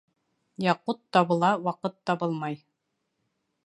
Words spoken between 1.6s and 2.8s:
ваҡыт табылмай.